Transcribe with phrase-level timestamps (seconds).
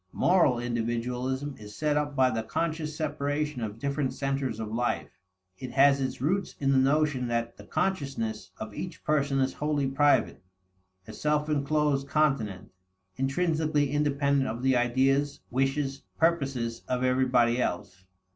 [0.13, 5.11] Moral individualism is set up by the conscious separation of different centers of life.
[5.59, 9.85] It has its roots in the notion that the consciousness of each person is wholly
[9.87, 10.41] private,
[11.07, 12.71] a self inclosed continent,
[13.17, 18.03] intrinsically independent of the ideas, wishes, purposes of everybody else.